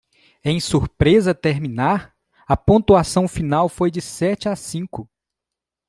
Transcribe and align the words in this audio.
Em 0.43 0.59
surpresa 0.59 1.31
terminar? 1.31 2.15
a 2.47 2.57
pontuação 2.57 3.27
final 3.27 3.69
foi 3.69 3.91
de 3.91 4.01
sete 4.01 4.49
a 4.49 4.55
cinco. 4.55 5.07